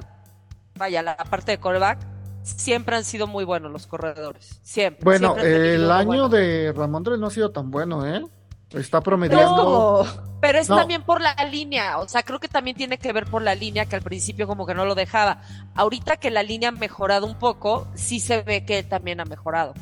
[0.75, 1.99] vaya, la parte de callback,
[2.43, 4.59] siempre han sido muy buenos los corredores.
[4.63, 5.03] Siempre.
[5.03, 8.23] Bueno, el año de Ramondre no ha sido tan bueno, ¿eh?
[8.71, 10.05] Está promediando.
[10.41, 13.41] Pero es, también por la línea, o sea, creo que también tiene que ver por
[13.41, 15.41] la línea que al principio como que no lo dejaba.
[15.75, 19.73] Ahorita que la línea ha mejorado un poco, sí se ve que también ha mejorado.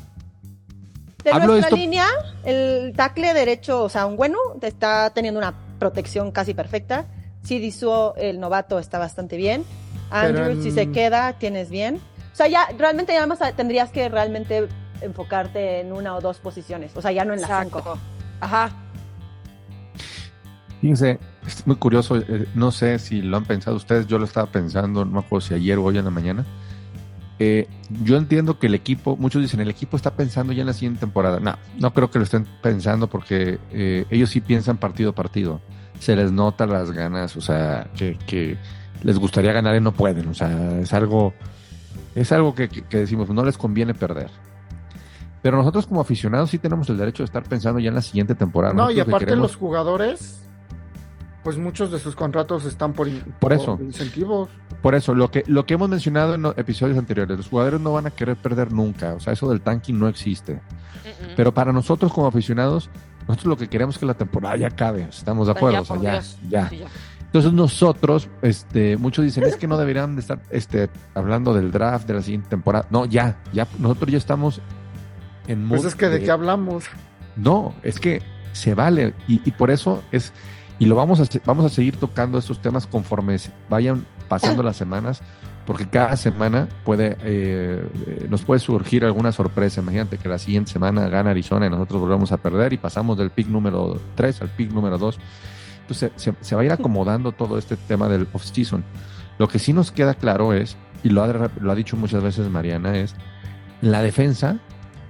[1.24, 2.06] De nuestra línea,
[2.44, 7.06] el tackle derecho, o sea, un bueno, está teniendo una protección casi perfecta.
[7.42, 9.64] Sidizuo, el novato, está bastante bien.
[10.12, 12.00] Andrew, si se queda, tienes bien.
[12.32, 14.68] O sea, ya realmente ya más tendrías que realmente
[15.00, 16.92] enfocarte en una o dos posiciones.
[16.94, 17.98] O sea, ya no en las cinco.
[18.40, 18.70] Ajá.
[20.80, 22.16] Fíjense, es muy curioso.
[22.16, 24.06] Eh, no sé si lo han pensado ustedes.
[24.06, 26.44] Yo lo estaba pensando, no me acuerdo si ayer o hoy en la mañana.
[27.38, 27.68] Eh,
[28.04, 31.00] yo entiendo que el equipo, muchos dicen, el equipo está pensando ya en la siguiente
[31.00, 31.40] temporada.
[31.40, 35.60] No, no creo que lo estén pensando porque eh, ellos sí piensan partido a partido.
[35.98, 38.58] Se les nota las ganas, o sea, que, que
[39.02, 40.28] les gustaría ganar y no pueden.
[40.28, 41.34] O sea, es algo,
[42.14, 44.30] es algo que, decimos, no les conviene perder.
[45.42, 48.34] Pero nosotros como aficionados sí tenemos el derecho de estar pensando ya en la siguiente
[48.34, 48.74] temporada.
[48.74, 50.40] No, y aparte los jugadores,
[51.42, 53.08] pues muchos de sus contratos están por,
[53.40, 53.76] por eso.
[53.80, 54.48] incentivos.
[54.80, 58.06] Por eso, lo que, lo que hemos mencionado en episodios anteriores, los jugadores no van
[58.06, 59.14] a querer perder nunca.
[59.14, 60.60] O sea, eso del tanking no existe.
[61.36, 62.88] Pero para nosotros como aficionados,
[63.26, 65.02] nosotros lo que queremos es que la temporada ya acabe.
[65.02, 65.82] Estamos de acuerdo.
[65.82, 66.70] o sea, ya, ya.
[67.32, 72.06] Entonces nosotros, este, muchos dicen, es que no deberían de estar este, hablando del draft
[72.06, 72.86] de la siguiente temporada.
[72.90, 74.60] No, ya, ya, nosotros ya estamos
[75.48, 76.84] en Pues es que de, qué hablamos.
[77.34, 78.20] No, es que
[78.52, 79.14] se vale.
[79.28, 80.34] Y, por eso es,
[80.78, 83.38] y lo vamos a, vamos a seguir tocando estos temas conforme
[83.70, 85.22] vayan pasando las semanas,
[85.64, 87.82] porque cada semana puede eh,
[88.28, 89.80] nos puede surgir alguna sorpresa.
[89.80, 93.30] Imagínate que la siguiente semana gana Arizona y nosotros volvemos a perder y pasamos del
[93.30, 95.18] pick número 3 al pick número 2.
[95.82, 98.84] Entonces se, va a ir acomodando todo este tema del off-season.
[99.38, 102.48] Lo que sí nos queda claro es, y lo ha, lo ha dicho muchas veces
[102.48, 103.14] Mariana, es
[103.80, 104.58] la defensa.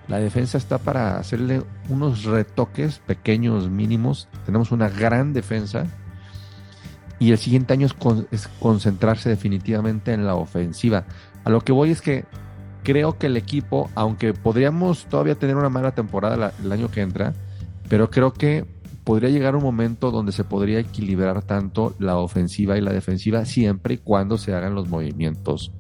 [0.09, 4.29] La defensa está para hacerle unos retoques pequeños, mínimos.
[4.45, 5.87] Tenemos una gran defensa
[7.23, 7.87] y el siguiente año
[8.33, 11.05] es, concentrarse definitivamente en la ofensiva.
[11.45, 12.25] A lo que voy es que
[12.83, 17.33] creo que el equipo, aunque podríamos todavía tener una mala temporada el año que entra,
[17.89, 18.67] pero creo que
[19.05, 23.95] podría llegar un momento donde se podría equilibrar tanto la ofensiva y la defensiva siempre
[23.95, 25.73] y cuando se hagan los movimientos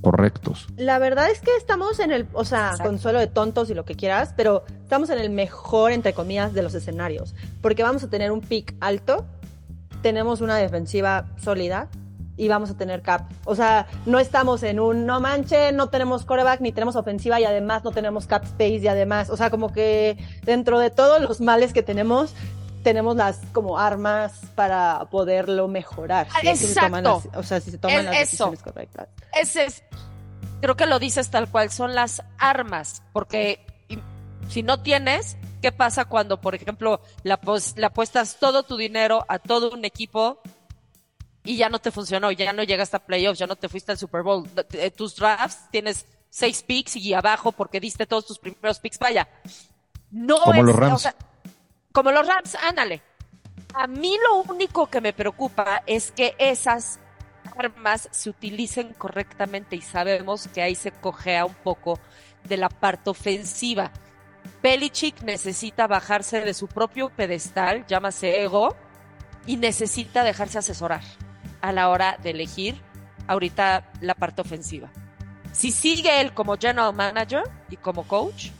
[0.00, 0.66] correctos.
[0.76, 3.94] La verdad es que estamos en el, o sea, consuelo de tontos y lo que
[3.94, 8.32] quieras, pero estamos en el mejor, entre comillas, de los escenarios, porque vamos a tener
[8.32, 9.26] un pick alto
[10.02, 11.88] tenemos una defensiva sólida
[12.40, 13.28] y vamos a tener cap.
[13.44, 17.44] O sea, no estamos en un no manche, no tenemos coreback ni tenemos ofensiva y
[17.44, 21.42] además no tenemos cap space y además, o sea, como que dentro de todos los
[21.42, 22.32] males que tenemos,
[22.82, 26.28] tenemos las como armas para poderlo mejorar.
[26.42, 27.22] Exacto.
[27.34, 29.08] o sea, si se toman las decisiones correctas.
[29.38, 29.84] Ese es,
[30.62, 33.66] creo que lo dices tal cual, son las armas, porque
[34.48, 39.72] si no tienes, ¿Qué pasa cuando, por ejemplo, le, apuestas todo tu dinero a todo
[39.72, 40.40] un equipo
[41.50, 43.98] y ya no te funcionó, ya no llegaste a playoffs, ya no te fuiste al
[43.98, 44.48] Super Bowl?
[44.94, 49.00] Tus drafts tienes seis picks y abajo porque diste todos tus primeros picks.
[49.00, 49.28] Vaya,
[50.12, 51.08] no como los Rams.
[51.90, 53.02] como los Rams, ándale.
[53.74, 57.00] A mí lo único que me preocupa es que esas
[57.56, 61.98] armas se utilicen correctamente y sabemos que ahí se cojea un poco
[62.44, 63.90] de la parte ofensiva.
[64.62, 68.76] Belichick necesita bajarse de su propio pedestal, llámase ego,
[69.46, 71.02] y necesita dejarse asesorar
[71.60, 72.80] a la hora de elegir
[73.26, 74.88] ahorita la parte ofensiva.
[75.52, 78.50] Si sigue él como general manager y como coach,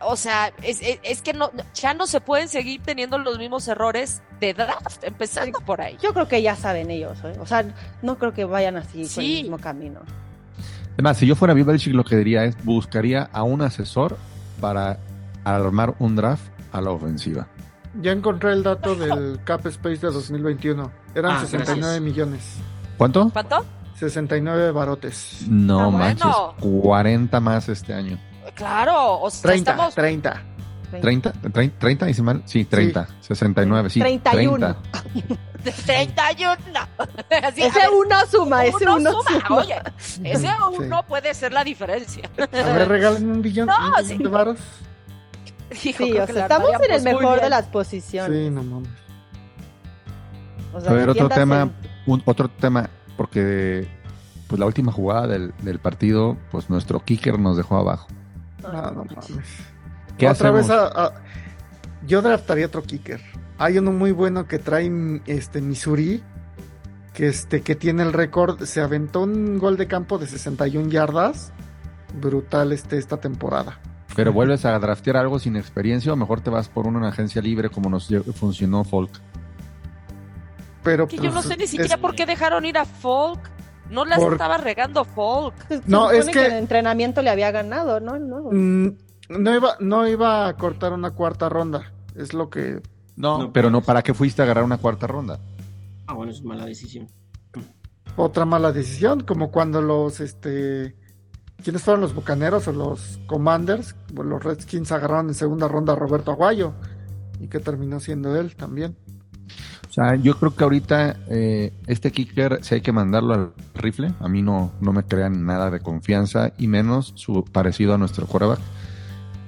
[0.00, 4.54] o sea, es, que no, ya no se pueden seguir teniendo los mismos errores de
[4.54, 5.96] draft, empezando por ahí.
[6.02, 7.36] Yo creo que ya saben ellos, ¿eh?
[7.40, 7.64] o sea,
[8.02, 10.00] no creo que vayan así por el mismo camino.
[10.94, 14.16] Además, si yo fuera Bill Belichick, lo que diría es buscaría a un asesor
[14.60, 14.98] para
[15.44, 17.48] armar un draft a la ofensiva.
[18.00, 20.90] Ya encontré el dato del Cap Space de 2021.
[21.14, 22.56] Eran 69 ah, millones.
[22.96, 23.30] ¿Cuánto?
[23.30, 23.64] ¿Cuánto?
[23.96, 25.44] 69 barotes.
[25.48, 28.18] No ah, manches, 40 más este año.
[28.54, 29.94] Claro, o sea, 30, estamos...
[29.94, 30.42] 30.
[31.00, 34.76] 30, 30, 30 dice mal, sí, 30, 69, sí, 31.
[35.62, 36.16] 30.
[36.20, 36.56] 31.
[37.56, 39.56] ese uno suma, ese uno, suma.
[39.58, 39.82] Oye,
[40.22, 42.30] ese uno puede ser la diferencia.
[42.38, 44.18] A ver, regalen un billón, no, un sí.
[44.18, 44.58] de varos.
[45.80, 48.46] Sí, o sea, estamos en el mejor de las posiciones.
[48.46, 48.90] Sí, no mames.
[50.72, 51.70] O sea, a ver, otro tema,
[52.06, 53.86] un, otro tema, porque
[54.48, 58.08] pues la última jugada del, del, partido, pues nuestro kicker nos dejó abajo.
[58.62, 59.48] No, no mames.
[60.18, 61.12] ¿Qué Otra vez a,
[62.06, 63.20] yo draftaría otro kicker.
[63.58, 64.90] Hay uno muy bueno que trae
[65.26, 66.22] este Missouri,
[67.12, 71.52] que este que tiene el récord, se aventó un gol de campo de 61 yardas.
[72.20, 73.80] Brutal este esta temporada.
[74.16, 77.68] Pero vuelves a draftear algo sin experiencia o mejor te vas por una agencia libre
[77.68, 79.10] como nos funcionó Folk.
[80.82, 83.50] Pero que yo no pues, sé ni siquiera por qué dejaron ir a Folk.
[83.90, 85.54] No las estaba regando Folk.
[85.86, 86.46] No, es que...
[86.46, 88.18] el entrenamiento le había ganado, ¿no?
[88.18, 88.50] No.
[88.50, 88.96] Mm,
[89.30, 91.92] no iba, no iba a cortar una cuarta ronda.
[92.14, 92.80] Es lo que
[93.16, 95.38] no, pero no, ¿para qué fuiste a agarrar una cuarta ronda?
[96.06, 97.08] Ah, bueno, es mala decisión.
[98.16, 100.96] Otra mala decisión, como cuando los, este,
[101.64, 103.96] ¿quiénes fueron los Bucaneros o los Commanders?
[104.14, 106.74] los Redskins agarraron en segunda ronda a Roberto Aguayo
[107.40, 108.96] y que terminó siendo él también.
[109.88, 114.12] O sea, yo creo que ahorita eh, este kicker, si hay que mandarlo al rifle,
[114.20, 118.26] a mí no, no me crean nada de confianza y menos su parecido a nuestro
[118.26, 118.58] quarterback.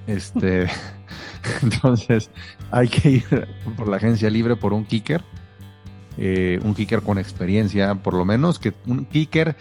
[0.07, 0.69] Este,
[1.63, 2.31] entonces
[2.71, 5.25] hay que ir por la agencia libre por un kicker,
[6.17, 9.57] eh, un kicker con experiencia, por lo menos, que un kicker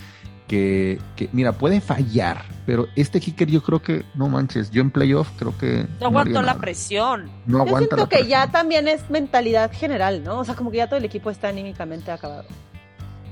[0.47, 0.99] que,
[1.31, 5.57] mira, puede fallar, pero este kicker yo creo que, no manches, yo en playoff creo
[5.57, 5.87] que...
[5.99, 7.29] No aguantó la presión.
[7.45, 10.39] No yo siento que ya también es mentalidad general, ¿no?
[10.39, 12.45] O sea, como que ya todo el equipo está anímicamente acabado.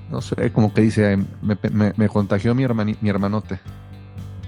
[0.10, 2.66] No sé, como que dice, me, contagió mi,
[3.02, 3.60] mi hermanote.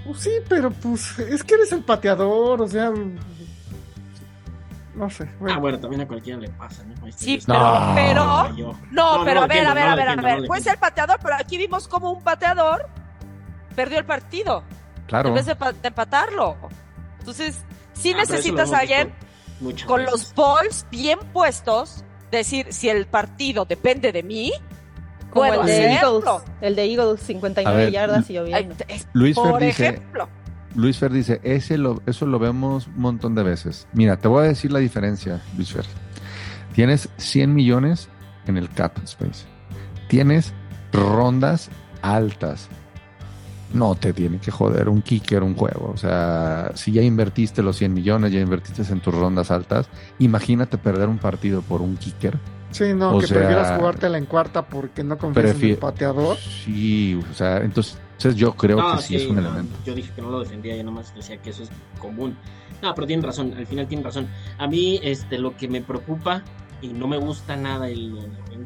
[0.04, 2.92] Pues sí, pero pues es que eres el pateador, o sea,
[4.96, 5.28] no sé.
[5.48, 6.94] Ah, bueno, también a cualquiera le pasa, ¿no?
[7.12, 10.46] Sí, pero, pero, no, pero a ver, a ver, a ver, a ver.
[10.46, 12.88] Puede ser pateador, pero aquí vimos como un pateador
[13.76, 14.64] perdió el partido.
[15.06, 15.28] Claro.
[15.28, 16.56] En vez de, empatarlo.
[17.20, 19.14] Entonces, sí ah, necesitas a alguien
[19.86, 24.52] con los balls bien puestos, decir, si el partido depende de mí,
[25.30, 26.24] Como el, de Eagles,
[26.60, 28.74] el de Eagles, 59 yardas y lloviendo.
[29.12, 30.02] Luis Fer dice,
[30.76, 33.88] Luis Fer dice, ese lo, eso lo vemos un montón de veces.
[33.94, 35.86] Mira, te voy a decir la diferencia, Luis Fer.
[36.74, 38.08] Tienes 100 millones
[38.46, 39.46] en el cap space.
[40.08, 40.52] Tienes
[40.92, 41.70] rondas
[42.02, 42.68] altas.
[43.72, 45.90] No te tiene que joder un kicker, un juego.
[45.92, 50.76] O sea, si ya invertiste los 100 millones, ya invertiste en tus rondas altas, imagínate
[50.76, 52.38] perder un partido por un kicker.
[52.70, 56.36] Sí, no, que prefieras jugártela en cuarta porque no confías en el pateador.
[56.36, 59.76] Sí, o sea, entonces yo creo que sí, es un elemento.
[59.84, 62.36] Yo dije que no lo defendía, yo nomás decía que eso es común.
[62.82, 64.28] No, pero tiene razón, al final tiene razón.
[64.58, 66.42] A mí, este, lo que me preocupa
[66.82, 68.18] y no me gusta nada, el,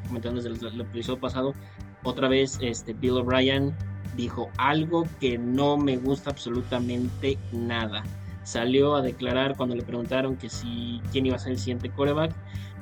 [0.07, 1.55] comentando desde el, episodio pasado,
[2.03, 3.75] otra vez este, Bill O'Brien
[4.17, 8.03] dijo algo que no me gusta absolutamente nada.
[8.43, 12.33] Salió a declarar cuando le preguntaron que si quién iba a ser el siguiente coreback,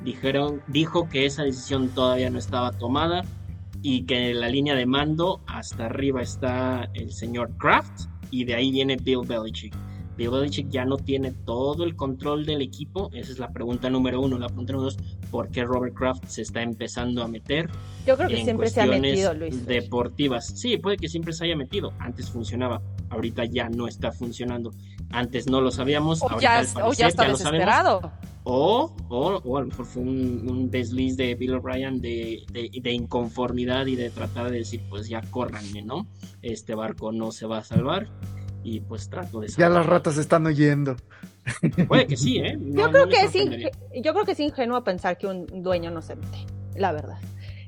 [0.04, 3.24] dijeron, dijo que esa decisión todavía no estaba tomada
[3.82, 8.54] y que en la línea de mando hasta arriba está el señor Kraft y de
[8.54, 9.74] ahí viene Bill Belichick.
[10.16, 13.08] Bill Belichick ya no tiene todo el control del equipo.
[13.12, 14.36] Esa es la pregunta número uno.
[14.36, 14.98] La pregunta número dos,
[15.30, 17.70] ¿por qué Robert Kraft se está empezando a meter?
[18.04, 19.64] Yo creo que siempre se ha metido, Luis.
[19.64, 20.46] Deportivas.
[20.46, 21.92] Sí, puede que siempre se haya metido.
[22.00, 24.72] Antes funcionaba, ahorita ya no está funcionando.
[25.10, 28.12] Antes no lo sabíamos, o ya, está desesperado.
[28.44, 33.96] O, o, a lo mejor fue un, desliz de Bill O'Brien de, de, inconformidad y
[33.96, 36.06] de tratar de decir, pues ya córranme, ¿no?
[36.40, 38.08] Este barco no se va a salvar
[38.62, 40.96] y pues trato de Ya las ratas están oyendo.
[41.88, 42.58] Puede que sí, ¿eh?
[42.58, 43.32] yo, creo que es
[44.02, 47.18] yo creo que es ingenuo pensar que un dueño no se mete, la verdad.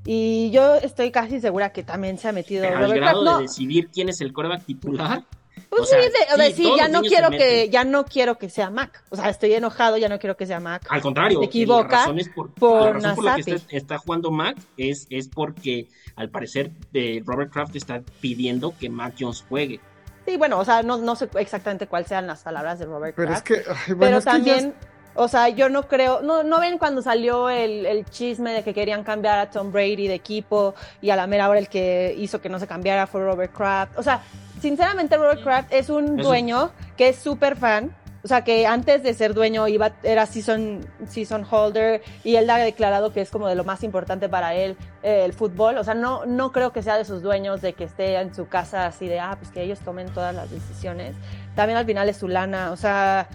[0.04, 3.88] Y yo estoy casi segura que también se ha metido Pero al grado de decidir
[3.88, 5.24] quién es el coreback titular.
[5.68, 9.04] Pues sí, de, decir, ya no quiero que ya no quiero que sea Mac.
[9.10, 10.84] O sea, estoy enojado, ya no quiero que sea Mac.
[10.88, 15.86] Al contrario, se equivoca por, por, la por que está, jugando Mac es, es porque
[16.16, 19.80] al parecer de Robert Kraft está pidiendo que Mac Jones juegue.
[20.26, 23.28] Sí, bueno, o sea, no, no sé exactamente cuáles sean las palabras de Robert Pero
[23.28, 23.50] Kraft.
[23.50, 24.74] Es que, pero también,
[25.14, 28.74] o sea, yo no creo, no, no ven cuando salió el, el, chisme de que
[28.74, 32.40] querían cambiar a Tom Brady de equipo y a la mera hora el que hizo
[32.40, 33.98] que no se cambiara fue Robert Kraft.
[33.98, 34.22] O sea,
[34.60, 39.14] sinceramente Robert Kraft es un dueño que es súper fan o sea, que antes de
[39.14, 43.54] ser dueño iba, era season, season holder y él ha declarado que es como de
[43.54, 45.78] lo más importante para él eh, el fútbol.
[45.78, 48.46] O sea, no, no creo que sea de sus dueños de que esté en su
[48.46, 51.16] casa así de, ah, pues que ellos tomen todas las decisiones.
[51.54, 53.28] También al final es su lana, o sea...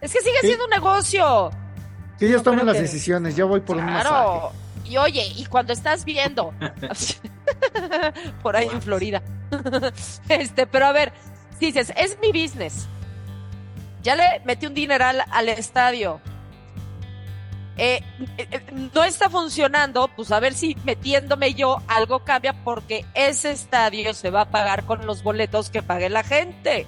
[0.00, 1.50] Es que sigue siendo un negocio.
[2.18, 4.56] Que ellos tomen las decisiones, yo voy por un masaje.
[4.84, 6.52] Y oye, y cuando estás viendo
[8.42, 9.22] por ahí en Florida,
[10.28, 11.12] este, pero a ver,
[11.60, 12.88] dices, es mi business
[14.02, 16.20] ya le metí un dineral al estadio.
[17.76, 18.02] Eh,
[18.36, 18.60] eh, eh,
[18.94, 24.30] no está funcionando, pues a ver si metiéndome yo algo cambia porque ese estadio se
[24.30, 26.86] va a pagar con los boletos que pague la gente.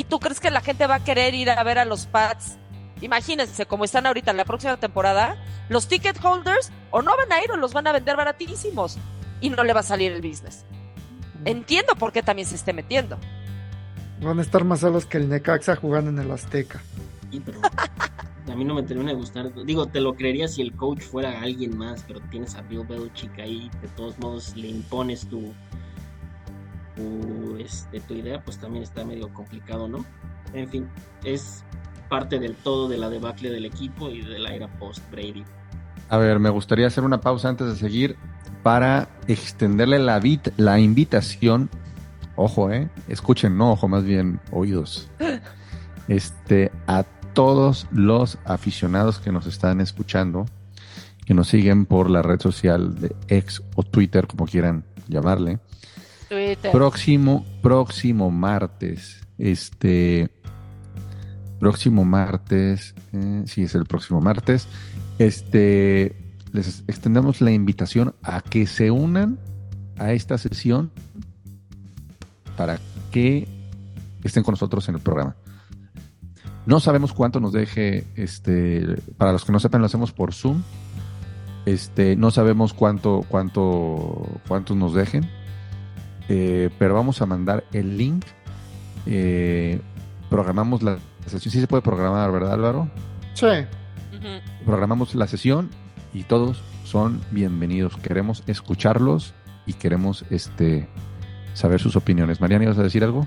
[0.00, 2.56] ¿Y tú crees que la gente va a querer ir a ver a los Pats?
[3.02, 5.36] Imagínense cómo están ahorita en la próxima temporada,
[5.68, 8.96] los ticket holders o no van a ir o los van a vender baratísimos
[9.42, 10.64] y no le va a salir el business.
[11.44, 13.18] Entiendo por qué también se esté metiendo.
[14.22, 16.80] Van a estar más solos que el Necaxa jugando en el Azteca.
[18.50, 19.52] a mí no me termina de gustar.
[19.66, 23.38] Digo, te lo creería si el coach fuera alguien más, pero tienes a Bill Belichick
[23.38, 25.52] ahí, de todos modos le impones tu,
[27.00, 30.04] tu, este, tu idea, pues también está medio complicado, ¿no?
[30.52, 30.88] En fin,
[31.24, 31.64] es
[32.08, 35.44] parte del todo de la debacle del equipo y de la era post-Brady.
[36.08, 38.16] A ver, me gustaría hacer una pausa antes de seguir
[38.62, 40.20] para extenderle la,
[40.56, 41.70] la invitación
[42.40, 45.08] ojo, eh, escuchen, no ojo, más bien oídos.
[46.08, 50.44] Este, a todos los aficionados que nos están escuchando,
[51.24, 55.60] que nos siguen por la red social de X o Twitter, como quieran llamarle.
[56.70, 60.30] Próximo, próximo martes, este,
[61.58, 64.68] próximo martes, eh, sí es el próximo martes,
[65.18, 66.14] este,
[66.52, 69.40] les extendemos la invitación a que se unan
[69.98, 70.92] a esta sesión
[72.56, 72.78] para
[73.10, 73.48] que
[74.22, 75.34] estén con nosotros en el programa.
[76.64, 80.62] No sabemos cuánto nos deje, este, para los que no sepan, lo hacemos por Zoom.
[81.66, 85.28] Este, no sabemos cuánto, cuánto, cuántos nos dejen,
[86.32, 88.24] eh, pero vamos a mandar el link.
[89.04, 89.80] Eh,
[90.30, 91.52] programamos la sesión.
[91.52, 92.88] Sí se puede programar, ¿verdad, Álvaro?
[93.34, 93.48] Sí.
[94.64, 95.70] Programamos la sesión
[96.14, 97.96] y todos son bienvenidos.
[97.96, 99.34] Queremos escucharlos
[99.66, 100.88] y queremos este
[101.54, 102.40] saber sus opiniones.
[102.40, 103.26] Mariana, ¿ibas a decir algo?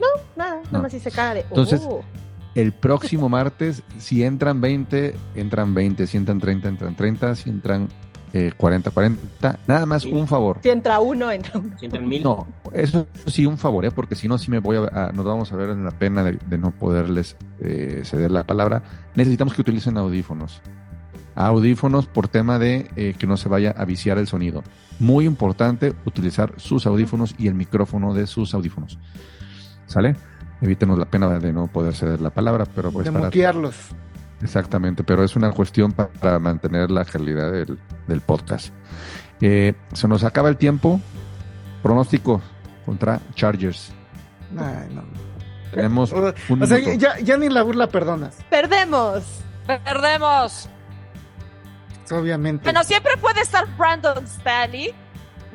[0.00, 1.40] No, nada, nada más hice cara de.
[1.40, 2.00] Entonces, oh".
[2.54, 7.88] el próximo martes, si entran 20, entran 20, si entran 30, entran 30, si entran
[8.32, 9.16] 40-40.
[9.42, 10.58] Eh, Nada más un favor.
[10.62, 11.70] Si entra uno, entra uno.
[11.78, 12.22] Si entra mil.
[12.22, 13.90] No, eso sí un favor, ¿eh?
[13.90, 16.58] porque si no, sí me voy a, nos vamos a ver en la pena de,
[16.58, 18.82] no poderles eh, ceder la palabra.
[19.14, 20.60] Necesitamos que utilicen audífonos.
[21.34, 24.64] Audífonos por tema de eh, que no se vaya a viciar el sonido.
[24.98, 28.98] Muy importante utilizar sus audífonos y el micrófono de sus audífonos.
[29.86, 30.16] ¿Sale?
[30.60, 33.30] Evítenos la pena de no poder ceder la palabra, pero pues de para...
[34.42, 37.78] Exactamente, pero es una cuestión para mantener la calidad del,
[38.20, 38.72] podcast.
[39.40, 41.00] Eh, se nos acaba el tiempo.
[41.82, 42.42] Pronóstico
[42.84, 43.92] contra Chargers.
[44.58, 45.04] Ay, no.
[45.72, 48.36] Tenemos o, o sea, ya, ya, ni la burla perdonas.
[48.50, 49.22] Perdemos.
[49.66, 50.68] Perdemos.
[52.10, 52.64] Obviamente.
[52.64, 54.94] Bueno, siempre puede estar Brandon Stanley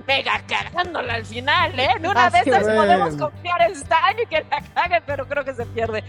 [0.07, 1.87] mega cagándola al final, ¿eh?
[1.97, 5.53] En una de esas podemos confiar en Stan y que la cague, pero creo que
[5.53, 6.03] se pierde.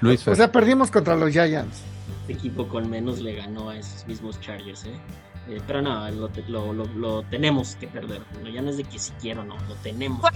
[0.00, 1.82] Luis, o sea, perdimos contra los Giants.
[2.22, 4.94] Este equipo con menos le ganó a esos mismos Chargers, ¿eh?
[5.48, 6.30] eh pero no, lo,
[6.72, 8.22] lo, lo, tenemos que perder.
[8.54, 10.20] ya no es de que si quiero no, lo tenemos.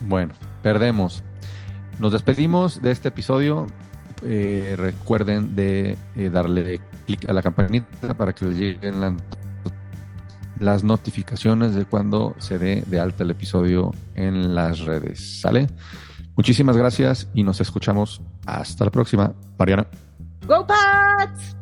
[0.00, 1.22] bueno, perdemos.
[2.00, 3.68] Nos despedimos de este episodio.
[4.24, 9.18] Eh, recuerden de eh, darle clic a la campanita para que les lleguen
[10.58, 15.40] las notificaciones de cuando se dé de alta el episodio en las redes.
[15.42, 15.68] ¿Sale?
[16.34, 19.86] Muchísimas gracias y nos escuchamos hasta la próxima, Mariana.
[20.46, 21.56] ¡Go Pats!